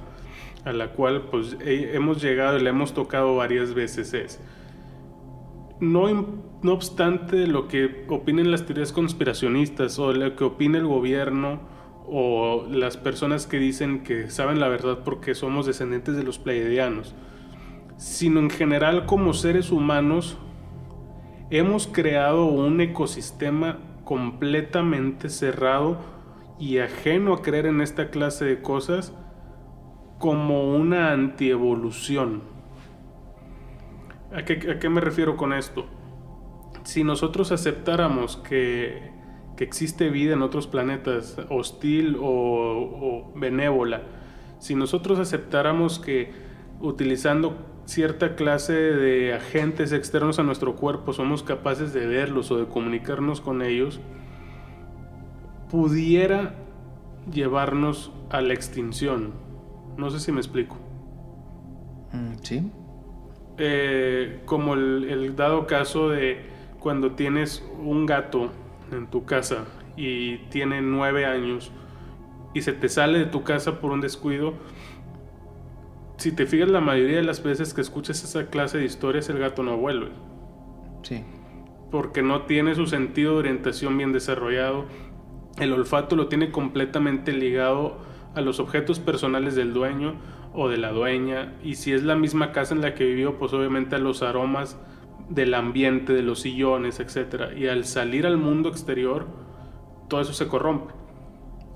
[0.66, 4.40] a la cual pues hemos llegado y le hemos tocado varias veces es,
[5.80, 6.08] no,
[6.62, 11.60] no obstante lo que opinen las teorías conspiracionistas o lo que opine el gobierno
[12.08, 17.16] o las personas que dicen que saben la verdad porque somos descendientes de los pleiadianos,
[17.98, 20.38] sino en general como seres humanos
[21.52, 25.98] hemos creado un ecosistema completamente cerrado
[26.58, 29.14] y ajeno a creer en esta clase de cosas
[30.18, 32.42] como una antievolución.
[34.34, 35.88] ¿A qué, me refiero con esto?
[36.84, 39.12] Si nosotros aceptáramos que,
[39.58, 44.02] existe vida en otros planetas, hostil o, benévola,
[44.58, 46.32] si nosotros aceptáramos que
[46.80, 52.66] utilizando cierta clase de agentes externos a nuestro cuerpo somos capaces de verlos o de
[52.66, 54.00] comunicarnos con ellos,
[55.70, 56.56] pudiera
[57.30, 59.34] llevarnos a la extinción.
[59.98, 60.78] No sé si me explico.
[62.14, 62.72] Mm, sí.
[63.58, 66.46] Eh, como el, dado caso de
[66.80, 68.52] cuando tienes un gato
[68.94, 69.66] en tu casa
[69.98, 71.72] y tiene nueve años
[72.54, 74.54] y se te sale de tu casa por un descuido,
[76.22, 79.40] si te fijas la mayoría de las veces que escuchas esa clase de historias el
[79.40, 80.10] gato no vuelve.
[81.02, 81.24] Sí.
[81.90, 84.86] Porque no tiene su sentido de orientación bien desarrollado.
[85.58, 87.98] El olfato lo tiene completamente ligado
[88.36, 90.14] a los objetos personales del dueño
[90.54, 93.52] o de la dueña y si es la misma casa en la que vivió pues
[93.54, 94.80] obviamente a los aromas
[95.28, 97.58] del ambiente, de los sillones, etc.
[97.58, 99.26] Y al salir al mundo exterior
[100.08, 100.94] todo eso se corrompe.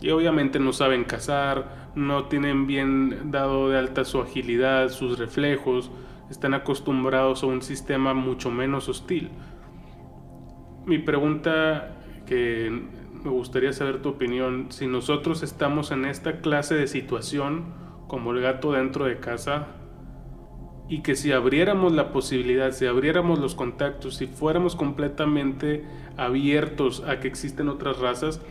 [0.02, 5.92] Y obviamente no saben cazar, no tienen bien dado de alta su agilidad, sus reflejos,
[6.30, 9.30] están acostumbrados a un sistema mucho menos hostil.
[10.86, 12.70] Mi pregunta que
[13.24, 17.74] me gustaría saber tu opinión, si nosotros estamos en esta clase de situación,
[18.08, 19.68] como el gato dentro de casa
[20.88, 25.84] y que si abriéramos la posibilidad, si abriéramos los contactos, si fuéramos completamente
[26.16, 28.42] abiertos a que existen otras razas,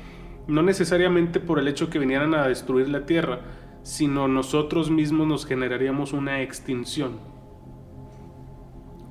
[0.46, 3.40] no necesariamente por el hecho que vinieran a destruir la Tierra,
[3.82, 7.18] sino nosotros mismos nos generaríamos una extinción.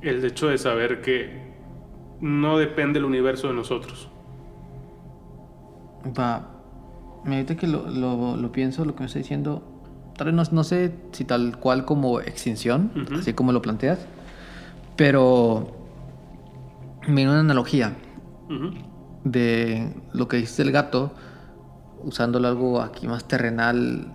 [0.02, 1.54] El hecho de saber que
[2.19, 4.10] no depende el universo de nosotros.
[6.17, 6.50] Va,
[7.26, 9.63] ahorita que lo, lo, lo pienso, lo que me está diciendo,
[10.17, 14.06] tal vez no, sé si tal cual como extinción, así como lo planteas,
[14.96, 15.76] pero
[17.08, 17.96] me viene una analogía
[19.24, 21.14] de lo que dice el gato,
[22.04, 24.14] usándolo algo aquí más terrenal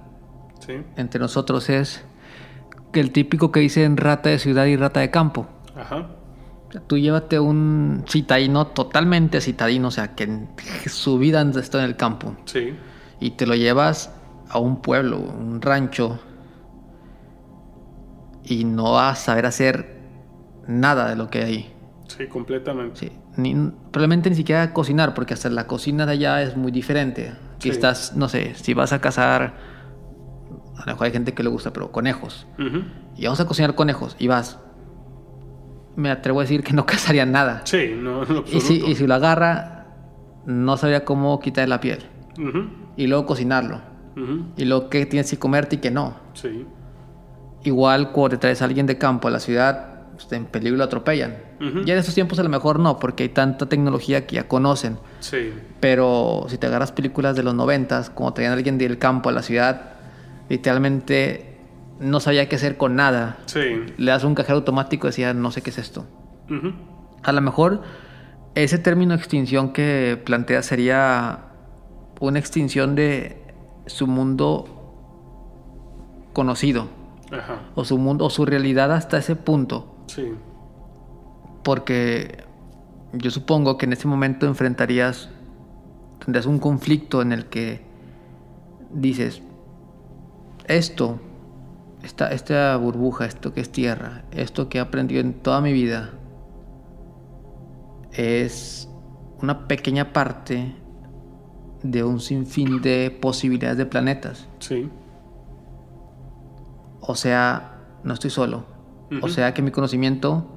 [0.96, 2.04] entre nosotros, es
[2.92, 5.46] que el típico que dicen rata de ciudad y rata de campo.
[5.74, 6.08] Ajá.
[6.86, 10.28] Tú llévate un citadino totalmente citadino, o sea, que
[10.86, 12.36] su vida está en el campo.
[12.44, 12.74] Sí.
[13.20, 14.12] Y te lo llevas
[14.50, 16.20] a un pueblo, un rancho,
[18.44, 19.98] y no vas a saber hacer
[20.66, 21.74] nada de lo que hay.
[22.06, 22.98] Sí, completamente.
[22.98, 23.12] Sí.
[23.38, 23.54] Ni,
[23.92, 27.32] probablemente ni siquiera cocinar, porque hasta la cocina de allá es muy diferente.
[27.54, 29.54] Aquí estás, no sé, si vas a cazar,
[30.76, 32.48] a lo mejor hay gente que le gusta, pero conejos.
[33.16, 34.58] Y vamos a cocinar conejos, y vas.
[35.94, 37.62] Me atrevo a decir que no cazaría nada.
[37.64, 39.86] Sí, no, en Y si, y si lo agarra,
[40.44, 42.00] no sabría cómo quitar la piel.
[42.96, 43.80] Y luego cocinarlo.
[44.56, 46.16] Y lo que tienes que comerte y que no.
[46.34, 46.66] Sí.
[47.62, 50.84] Igual cuando te traes a alguien de campo a la ciudad, pues, en peligro lo
[50.84, 51.47] atropellan.
[51.60, 54.98] Ya en estos tiempos a lo mejor no, porque hay tanta tecnología que ya conocen.
[55.20, 55.52] Sí.
[55.80, 59.32] Pero si te agarras películas de los noventas, como traían a alguien del campo a
[59.32, 59.94] la ciudad,
[60.48, 61.58] literalmente
[61.98, 63.38] no sabía qué hacer con nada.
[63.46, 63.60] Sí.
[63.96, 66.06] Le das un cajero automático y decía, no sé qué es esto.
[67.22, 67.82] A lo mejor
[68.54, 71.46] ese término extinción que plantea sería
[72.20, 73.42] una extinción de
[73.86, 74.74] su mundo
[76.32, 76.86] conocido.
[77.74, 79.96] O su mundo, o su realidad hasta ese punto.
[80.06, 80.32] Sí.
[81.68, 82.44] Porque
[83.12, 85.28] yo supongo que en ese momento enfrentarías,
[86.18, 87.82] tendrías un conflicto en el que
[88.90, 89.42] dices,
[90.64, 91.20] esto,
[92.02, 96.12] esta, esta burbuja, esto que es tierra, esto que he aprendido en toda mi vida,
[98.12, 98.88] es
[99.42, 100.74] una pequeña parte
[101.82, 104.48] de un sinfín de posibilidades de planetas.
[104.60, 104.88] Sí.
[107.02, 108.64] O sea, no estoy solo.
[109.20, 110.54] O sea que mi conocimiento...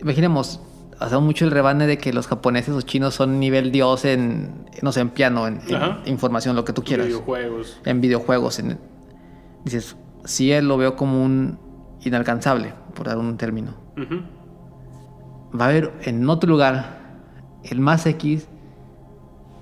[0.00, 0.60] Imaginemos,
[0.98, 4.92] hacemos mucho el rebane de que los japoneses o chinos son nivel dios en, no
[4.92, 5.60] sé, en piano, en,
[6.06, 7.06] información, lo que tú quieras.
[7.06, 7.80] En videojuegos.
[7.84, 8.62] En videojuegos.
[9.64, 11.58] dices, sí, él lo veo como un
[12.02, 13.74] inalcanzable, por dar un término.
[15.58, 17.00] Va a haber en otro lugar
[17.64, 18.48] el más X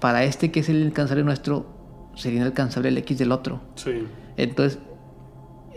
[0.00, 1.66] para este que es el inalcanzable nuestro,
[2.14, 3.60] sería inalcanzable el X del otro.
[3.74, 4.06] Sí.
[4.36, 4.78] Entonces,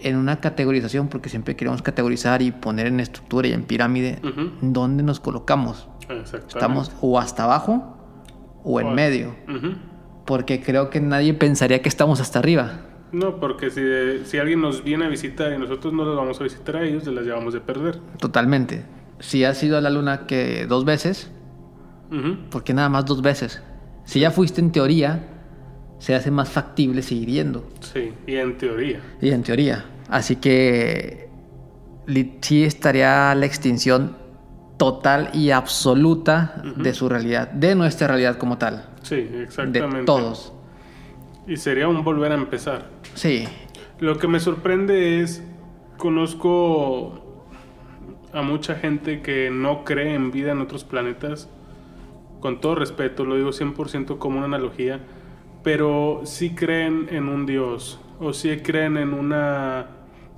[0.03, 4.19] en una categorización, porque siempre queremos categorizar y poner en estructura y en pirámide,
[4.61, 5.87] ¿dónde nos colocamos?
[6.47, 7.97] Estamos o hasta abajo
[8.63, 9.35] o en medio.
[10.25, 12.81] Porque creo que nadie pensaría que estamos hasta arriba.
[13.11, 16.43] No, porque si, si alguien nos viene a visitar y nosotros no los vamos a
[16.43, 17.99] visitar a ellos, se las llevamos de perder.
[18.17, 18.85] Totalmente.
[19.19, 21.29] Si has ido a la luna que dos veces,
[22.49, 23.61] ¿por qué nada más dos veces?
[24.05, 25.30] Si ya fuiste en teoría,
[26.01, 27.69] se hace más factible seguir yendo.
[27.79, 28.99] Sí, y en teoría.
[29.21, 29.85] Y en teoría.
[30.09, 31.29] Así que
[32.41, 34.17] sí estaría la extinción
[34.77, 38.89] total y absoluta de su realidad, de nuestra realidad como tal.
[39.03, 39.99] Sí, exactamente.
[39.99, 40.53] De todos.
[41.45, 42.89] Y sería un volver a empezar.
[43.13, 43.47] Sí.
[43.99, 45.43] Lo que me sorprende es,
[45.97, 47.45] conozco
[48.33, 51.47] a mucha gente que no cree en vida en otros planetas,
[52.39, 54.99] con todo respeto, lo digo 100% como una analogía,
[55.63, 59.87] pero sí creen en un Dios o sí creen en una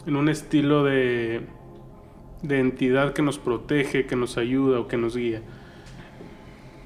[0.05, 1.41] en un estilo de
[2.41, 5.41] de entidad que nos protege, que nos ayuda o que nos guía.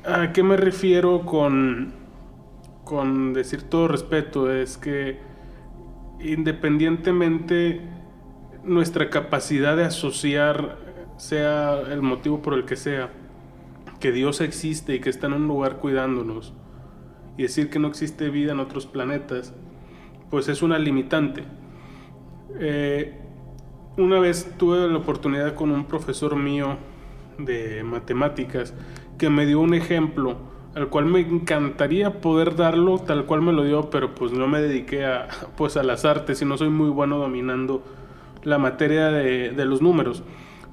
[0.05, 1.93] ¿A qué me refiero con
[2.83, 4.51] con decir todo respeto?
[4.51, 5.19] Es que
[6.19, 7.81] independientemente
[8.63, 10.77] nuestra capacidad de asociar
[11.17, 13.11] sea el motivo por el que sea,
[13.99, 16.53] que Dios existe y que está en un lugar cuidándonos,
[17.37, 19.53] y decir que no existe vida en otros planetas,
[20.29, 21.43] pues es una limitante.
[22.59, 23.17] Eh,
[23.97, 26.77] una vez tuve la oportunidad con un profesor mío
[27.37, 28.73] de matemáticas
[29.17, 30.37] que me dio un ejemplo
[30.75, 34.61] al cual me encantaría poder darlo tal cual me lo dio, pero pues no me
[34.61, 37.83] dediqué a, pues a las artes y no soy muy bueno dominando
[38.43, 40.23] la materia de, de los números.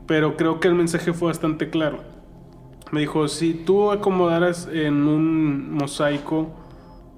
[0.06, 2.13] Pero creo que el mensaje fue bastante claro
[2.92, 6.52] me dijo, si tú acomodaras en un mosaico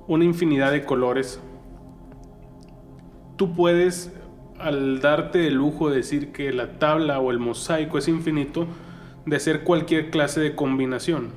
[0.09, 1.41] una infinidad de colores,
[3.37, 4.15] tú puedes,
[4.59, 8.67] al darte el lujo de decir que la tabla o el mosaico es infinito,
[9.27, 11.31] de hacer cualquier clase de combinación.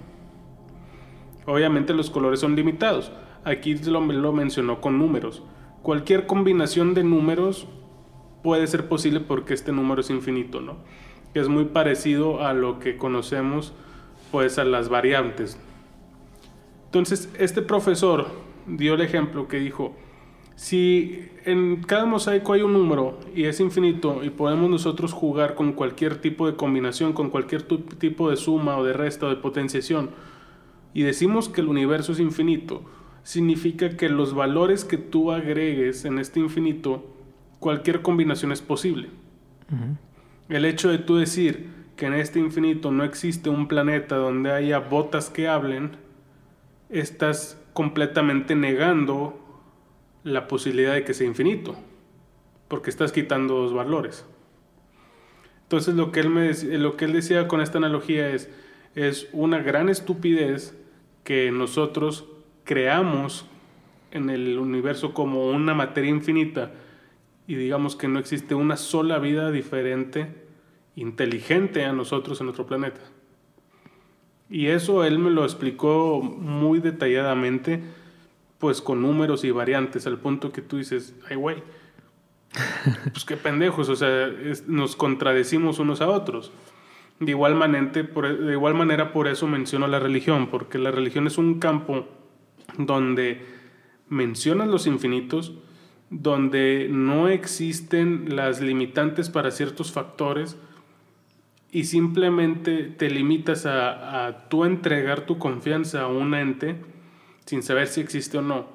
[1.45, 3.11] Obviamente los colores son limitados.
[3.43, 5.43] Aquí lo, lo mencionó con números.
[5.81, 7.67] Cualquier combinación de números
[8.43, 10.77] puede ser posible porque este número es infinito, ¿no?
[11.33, 13.73] Que es muy parecido a lo que conocemos
[14.31, 15.57] pues a las variantes.
[16.85, 18.27] Entonces, este profesor
[18.67, 19.95] dio el ejemplo que dijo,
[20.55, 25.73] si en cada mosaico hay un número y es infinito y podemos nosotros jugar con
[25.73, 30.09] cualquier tipo de combinación, con cualquier tipo de suma o de resta o de potenciación,
[30.93, 32.83] y decimos que el universo es infinito,
[33.23, 37.05] significa que los valores que tú agregues en este infinito,
[37.59, 39.09] cualquier combinación es posible.
[40.49, 44.79] El hecho de tú decir, que en este infinito no existe un planeta donde haya
[44.79, 45.97] botas que hablen,
[46.89, 49.37] estás completamente negando
[50.23, 51.75] la posibilidad de que sea infinito,
[52.69, 54.25] porque estás quitando dos valores.
[55.63, 58.49] Entonces lo que él, me, lo que él decía con esta analogía es,
[58.95, 60.79] es una gran estupidez
[61.25, 62.29] que nosotros
[62.63, 63.45] creamos
[64.11, 66.71] en el universo como una materia infinita
[67.45, 70.47] y digamos que no existe una sola vida diferente
[71.01, 73.01] inteligente a nosotros en otro planeta.
[74.49, 77.81] Y eso él me lo explicó muy detalladamente,
[78.57, 81.63] pues con números y variantes, al punto que tú dices, ay güey,
[83.11, 84.29] pues qué pendejos, o sea,
[84.67, 86.51] nos contradecimos unos a otros.
[87.19, 91.27] De igual, manera, por, de igual manera por eso menciono la religión, porque la religión
[91.27, 92.07] es un campo
[92.77, 93.45] donde
[94.07, 95.53] mencionas los infinitos,
[96.09, 100.57] donde no existen las limitantes para ciertos factores,
[101.71, 106.75] y simplemente te limitas a, a tú entregar tu confianza a un ente
[107.45, 108.67] sin saber si existe o no,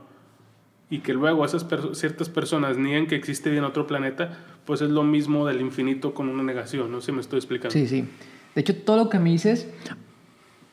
[0.91, 5.03] y que luego esas ciertas personas niegan que existe bien otro planeta, pues es lo
[5.03, 7.73] mismo del infinito con una negación, no sé si me estoy explicando.
[7.73, 8.05] Sí, sí.
[8.55, 9.69] De hecho, todo lo que me dices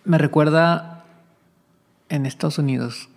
[0.03, 1.05] me recuerda
[2.09, 3.07] en Estados Unidos.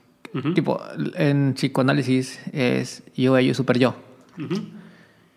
[0.55, 0.81] Tipo,
[1.15, 3.95] en psicoanálisis es yo, ello, super yo.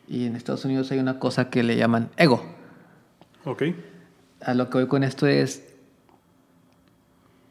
[0.08, 2.44] Y en Estados Unidos hay una cosa que le llaman ego.
[3.48, 3.64] Ok.
[4.42, 5.64] A lo que voy con esto es,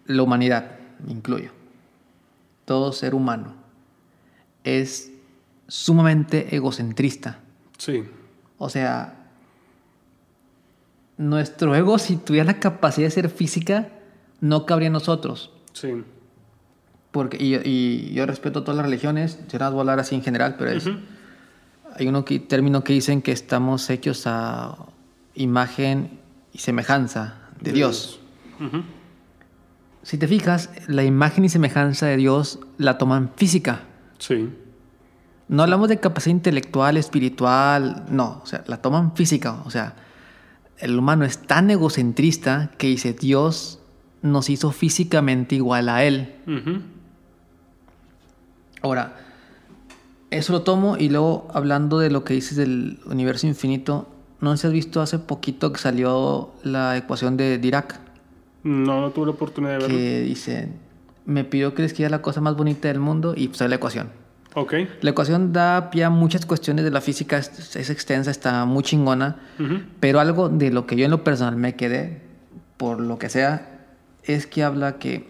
[0.05, 0.72] la humanidad,
[1.05, 1.51] me incluyo,
[2.66, 3.55] todo ser humano,
[4.62, 5.11] es
[5.68, 7.38] sumamente egocentrista.
[7.78, 8.05] Sí.
[8.59, 9.30] O sea,
[11.16, 13.88] nuestro ego, si tuviera la capacidad de ser física,
[14.40, 15.51] no cabría en nosotros.
[15.72, 16.05] Sí.
[17.11, 20.22] Porque, y, y yo respeto todas las religiones, yo no voy a hablar así en
[20.22, 20.86] general, pero es,
[21.94, 24.76] hay uno que, término que dicen que estamos hechos a
[25.37, 26.18] imagen
[26.53, 28.20] y semejanza de, Dios.
[30.03, 33.82] Si te fijas, la imagen y semejanza de Dios la toman física.
[34.18, 34.49] Sí.
[35.49, 39.62] No hablamos de capacidad intelectual, espiritual, no, o sea, la toman física.
[39.64, 39.95] O sea,
[40.78, 43.80] el humano es tan egocentrista que dice Dios
[44.22, 46.34] nos hizo físicamente igual a Él.
[46.47, 46.80] Ujú.
[48.82, 49.16] Ahora,
[50.30, 54.09] eso lo tomo y luego hablando de lo que dices del universo infinito,
[54.47, 57.99] ¿no sé si has visto hace poquito que salió la ecuación de Dirac?
[58.62, 59.97] No, no tuve la oportunidad de verlo.
[59.97, 60.68] Que dice,
[61.24, 64.11] me pidió que le escribiera la cosa más bonita del mundo y pues la ecuación.
[64.55, 64.74] Ok.
[65.01, 68.84] La ecuación da pie a muchas cuestiones de la física, es, es extensa, está muy
[68.84, 69.36] chingona,
[69.99, 72.22] pero algo de lo que yo en lo personal me quedé,
[72.76, 73.84] por lo que sea,
[74.22, 75.28] es que habla que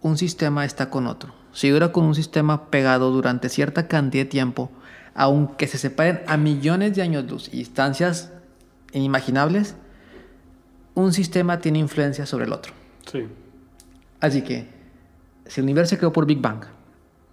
[0.00, 1.32] un sistema está con otro.
[1.52, 4.72] Si dura con un sistema pegado durante cierta cantidad de tiempo,
[5.14, 8.32] aunque se separen a millones de años luz y distancias
[8.92, 9.74] inimaginables,
[10.94, 12.72] un sistema tiene influencia sobre el otro.
[13.10, 13.26] Sí.
[14.20, 14.68] Así que,
[15.46, 16.64] si el universo se creó por Big Bang,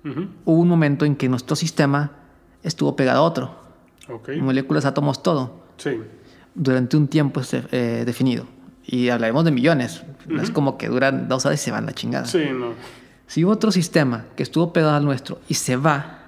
[0.05, 0.27] Ujú.
[0.45, 2.11] hubo un momento en que nuestro sistema
[2.63, 3.55] estuvo pegado a otro.
[4.09, 4.29] Ok.
[4.39, 5.61] Moléculas, átomos, todo.
[5.77, 5.99] Sí.
[6.55, 8.45] Durante un tiempo eh, definido.
[8.85, 10.03] Y hablaremos de millones.
[10.27, 12.25] No es como que duran dos horas y se van la chingada.
[12.25, 12.73] Sí, no.
[13.27, 16.18] Si hubo otro sistema que estuvo pegado al nuestro y se va,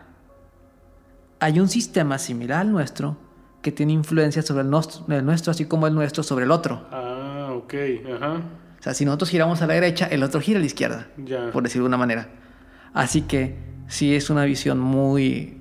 [1.41, 3.17] hay un sistema similar al nuestro
[3.61, 6.87] que tiene influencia sobre el, nuestro, así como el nuestro sobre el otro.
[6.91, 7.73] Ah, ok.
[8.15, 8.33] Ajá.
[8.79, 11.51] O sea, si nosotros giramos a la derecha, el otro gira a la izquierda, Ya.
[11.51, 12.29] por decirlo de una manera.
[12.93, 15.57] Así que sí es una visión muy,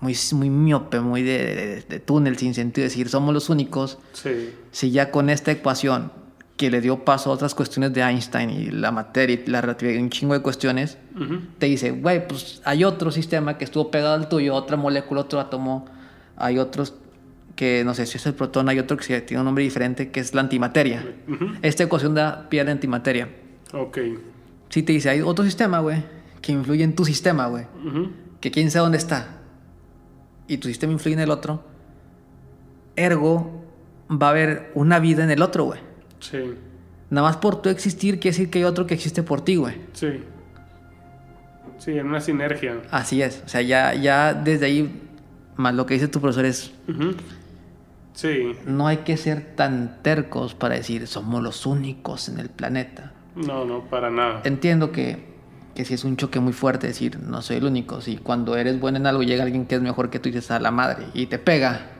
[0.00, 2.84] muy, muy miope, muy de, de- de túnel, sin sentido.
[2.84, 3.98] decir, somos los únicos.
[4.12, 4.54] Sí.
[4.70, 6.12] Si ya con esta ecuación
[6.60, 9.94] que le dio paso a otras cuestiones de Einstein y la materia y la relatividad
[9.98, 11.40] y un chingo de cuestiones, Ujú.
[11.58, 15.40] te dice, güey, pues hay otro sistema que estuvo pegado al tuyo, otra molécula, otro
[15.40, 15.86] átomo,
[16.36, 16.92] hay otros
[17.56, 20.20] que no sé si es el protón, hay otro que tiene un nombre diferente, que
[20.20, 21.02] es la antimateria.
[21.26, 21.46] Ujú.
[21.62, 23.30] Esta ecuación da pie a la antimateria.
[23.72, 23.96] Ok.
[24.68, 26.02] Si te dice, hay otro sistema, güey,
[26.42, 28.10] que influye en tu sistema, güey, Ujú.
[28.38, 29.38] que quién sabe dónde está,
[30.46, 31.64] y tu sistema influye en el otro,
[32.96, 33.64] ergo
[34.10, 35.80] va a haber una vida en el otro, güey.
[36.20, 36.54] Sí.
[37.10, 39.76] Nada más por tu existir quiere decir que hay otro que existe por ti, güey.
[39.92, 40.22] Sí.
[41.78, 42.82] Sí, en una sinergia.
[42.90, 43.42] Así es.
[43.44, 45.02] O sea, ya, ya desde ahí,
[45.56, 46.72] más lo que dice tu profesor es.
[48.12, 48.52] Sí.
[48.66, 53.12] no hay que ser tan tercos para decir, somos los únicos en el planeta.
[53.34, 54.42] No, no, para nada.
[54.44, 55.24] Entiendo que,
[55.74, 58.02] que sí es un choque muy fuerte decir, no soy el único.
[58.02, 60.50] Si cuando eres bueno en algo llega alguien que es mejor que tú y dices,
[60.50, 61.92] a la madre, y te pega.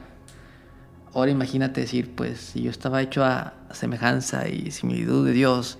[1.14, 5.78] Ahora imagínate decir, pues si yo estaba hecho a semejanza y similitud de Dios,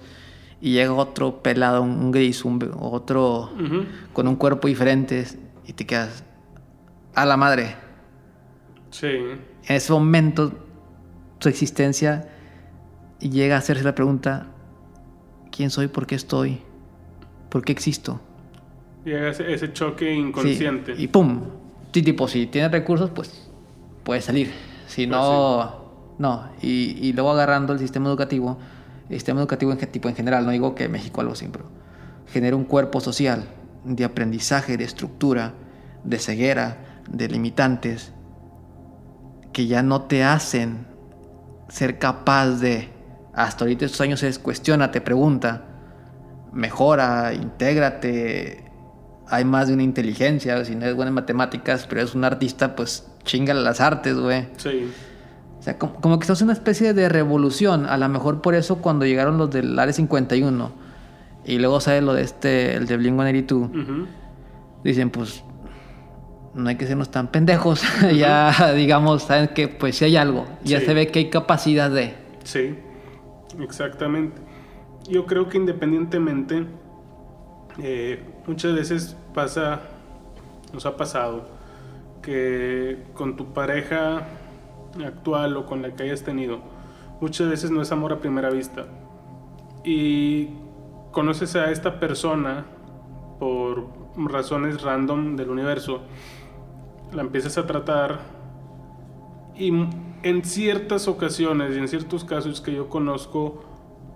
[0.61, 3.87] y llega otro pelado, un gris, un, otro Ujú.
[4.12, 5.24] con un cuerpo diferente,
[5.66, 6.24] y te quedas
[7.14, 7.76] a la madre.
[8.91, 9.07] Sí.
[9.07, 10.53] En ese momento,
[11.39, 12.28] tu existencia
[13.20, 14.47] llega a hacerse la pregunta,
[15.53, 15.87] ¿quién soy?
[15.89, 16.61] ¿Por qué estoy?
[17.49, 18.20] ¿Por qué existo?
[19.05, 20.95] Llega ese, ese choque Sí, inconsciente.
[20.99, 21.41] y pum.
[21.93, 23.49] Sí, tipo, si tienes recursos, pues
[24.05, 24.53] puedes salir.
[24.91, 26.51] Si no, no.
[26.61, 28.59] Y, y luego agarrando el sistema educativo,
[29.09, 31.66] el sistema educativo en, tipo en general, no digo que México algo pero
[32.26, 33.45] genera un cuerpo social
[33.84, 35.55] de aprendizaje, de estructura,
[36.03, 38.12] de ceguera, de limitantes,
[39.53, 40.88] que ya no te hacen
[41.68, 42.88] ser capaz de,
[43.32, 45.66] hasta ahorita estos años es cuestiona, te pregunta,
[46.53, 48.72] mejora, intégrate,
[49.28, 52.74] hay más de una inteligencia, si no eres buena en matemáticas, pero eres un artista,
[52.74, 54.46] pues chingale las artes, güey.
[54.56, 54.90] Sí.
[55.58, 58.54] O sea, como, como que esto es una especie de revolución, a lo mejor por
[58.54, 60.72] eso cuando llegaron los del Área 51
[61.44, 63.52] y luego sale lo de este, el de Blink-182,
[63.82, 64.06] Ujú.
[64.84, 65.44] dicen, pues
[66.54, 67.82] no hay que sernos tan pendejos,
[68.16, 70.86] ya digamos, saben que pues si hay algo, ya Sí.
[70.86, 72.14] se ve que hay capacidad de...
[72.44, 72.74] Sí,
[73.60, 74.40] exactamente.
[75.08, 76.66] Yo creo que independientemente,
[77.82, 79.80] eh, muchas veces pasa,
[80.72, 81.48] nos ha pasado,
[82.22, 84.26] que con tu pareja
[85.04, 86.60] actual o con la que hayas tenido,
[87.20, 88.86] muchas veces no es amor a primera vista.
[89.84, 90.48] Y
[91.12, 92.66] conoces a esta persona
[93.38, 96.02] por razones random del universo,
[97.12, 98.20] la empiezas a tratar
[99.56, 99.72] y
[100.22, 103.64] en ciertas ocasiones y en ciertos casos que yo conozco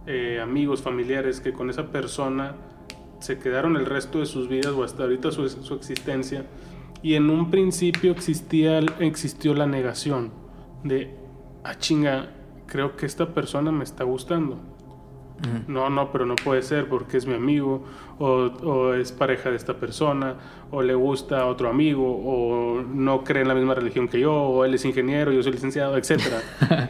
[0.06, 2.54] eh, amigos, familiares que con esa persona
[3.20, 6.44] se quedaron el resto de sus vidas o hasta ahorita su, su existencia.
[7.04, 10.30] Y en un principio existía, existió la negación
[10.84, 11.14] de,
[11.62, 12.30] ah chinga,
[12.66, 14.58] creo que esta persona me está gustando.
[15.68, 17.84] No, no, pero no puede ser porque es mi amigo,
[18.18, 20.36] o, o, es pareja de esta persona,
[20.70, 24.32] o le gusta a otro amigo, o no cree en la misma religión que yo,
[24.32, 26.22] o él es ingeniero, yo soy licenciado, etc.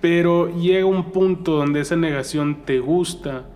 [0.00, 3.46] pero llega un punto donde esa negación te gusta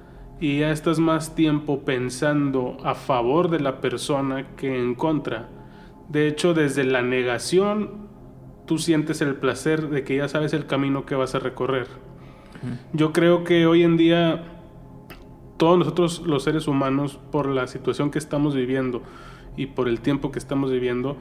[0.40, 5.48] y ya estás más tiempo pensando a favor de la persona que en contra.
[6.08, 8.08] De hecho, desde la negación,
[8.66, 11.86] tú sientes el placer de que ya sabes el camino que vas a recorrer.
[12.92, 14.42] Yo creo que hoy en día
[15.56, 19.02] todos nosotros los seres humanos, por la situación que estamos viviendo
[19.56, 21.16] y por el tiempo que estamos viviendo,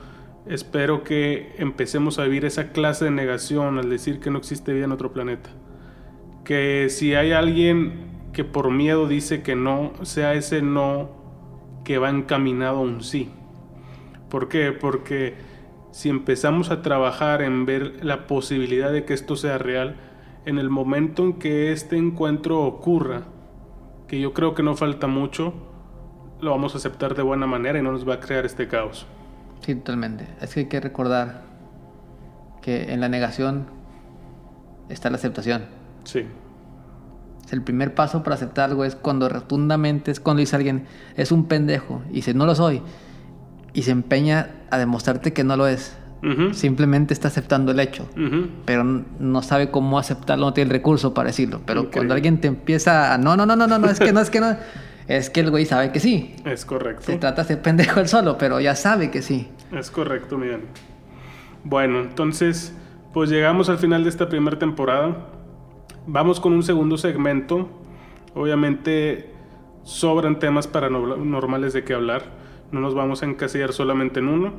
[0.47, 4.85] espero que empecemos a vivir esa clase de negación al decir que no existe vida
[4.85, 5.49] en otro planeta.
[6.43, 11.09] Que si hay alguien que por miedo dice que no, sea ese no
[11.85, 13.29] que va encaminado a un sí.
[14.29, 14.71] ¿Por qué?
[14.71, 15.35] Porque
[15.91, 19.95] si empezamos a trabajar en ver la posibilidad de que esto sea real,
[20.45, 23.23] en el momento en que este encuentro ocurra,
[24.07, 25.53] que yo creo que no falta mucho,
[26.41, 29.05] lo vamos a aceptar de buena manera y no nos va a crear este caos.
[29.61, 30.27] Sí, totalmente.
[30.41, 31.43] Es que hay que recordar
[32.61, 33.67] que en la negación
[34.89, 35.65] está la aceptación.
[36.03, 36.25] Sí.
[37.51, 40.85] El primer paso para aceptar algo es cuando rotundamente es cuando dice alguien,
[41.15, 42.81] es un pendejo, y dice, no lo soy,
[43.73, 45.97] y se empeña a demostrarte que no lo es.
[46.53, 48.07] Simplemente está aceptando el hecho,
[48.63, 51.61] pero no sabe cómo aceptarlo, no tiene el recurso para decirlo.
[51.65, 54.21] Pero cuando alguien te empieza a, no, no, no, no, no, no, es que no,
[54.21, 54.55] es que no,
[55.07, 56.33] es que el güey sabe que sí.
[56.45, 57.03] Es correcto.
[57.07, 59.49] Se trata de ser pendejo él solo, pero ya sabe que sí.
[59.73, 60.61] Es correcto, Miguel.
[61.65, 62.73] Bueno, entonces,
[63.13, 65.27] pues llegamos al final de esta primera temporada.
[66.05, 67.69] Vamos con un segundo segmento.
[68.35, 69.29] Obviamente
[69.83, 72.23] sobran temas paranormales de que hablar.
[72.73, 74.53] No nos vamos a encasillar solamente en uno.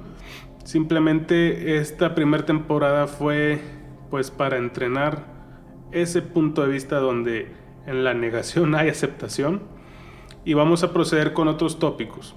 [0.64, 3.60] Simplemente esta primera temporada fue
[4.10, 5.26] pues para entrenar
[5.92, 7.52] ese punto de vista donde
[7.86, 9.62] en la negación hay aceptación
[10.46, 12.34] y vamos a proceder con otros tópicos.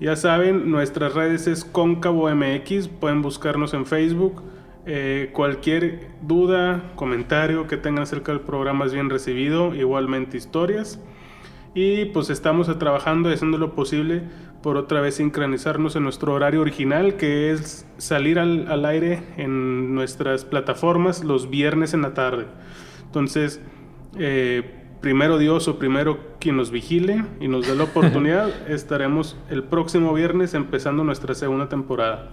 [0.00, 4.42] Ya saben, nuestras redes es Cóncavo MX, pueden buscarnos en Facebook.
[4.84, 11.00] Eh, cualquier duda, comentario que tengan acerca del programa es bien recibido, igualmente historias.
[11.74, 14.22] Y pues estamos trabajando y haciendo lo posible
[14.62, 20.44] por otra vez sincronizarnos en nuestro horario original, que es salir al, aire en nuestras
[20.44, 22.46] plataformas los viernes en la tarde.
[23.06, 23.60] Entonces,
[24.18, 29.64] eh, primero Dios o primero quien nos vigile y nos dé la oportunidad, estaremos el
[29.64, 32.30] próximo viernes empezando nuestra segunda temporada.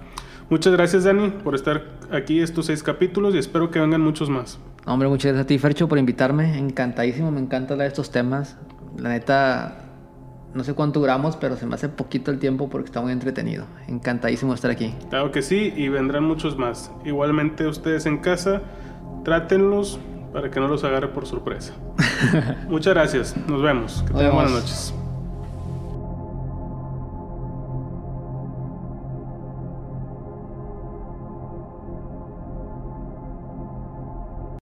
[0.49, 4.59] Muchas gracias Dani por estar aquí estos seis capítulos y espero que vengan muchos más.
[4.85, 8.57] Hombre, muchas gracias a ti Fercho por invitarme, encantadísimo, me encanta hablar de estos temas.
[8.97, 9.85] La neta,
[10.55, 13.65] no sé cuánto duramos, pero se me hace poquito el tiempo porque está muy entretenido.
[13.87, 14.95] Encantadísimo estar aquí.
[15.09, 16.91] Claro que sí, y vendrán muchos más.
[17.05, 18.63] Igualmente ustedes en casa,
[19.23, 19.99] trátenlos
[20.33, 21.73] para que no los agarre por sorpresa.
[22.69, 24.03] Muchas gracias, nos vemos.
[24.07, 24.93] Que tengan buenas noches.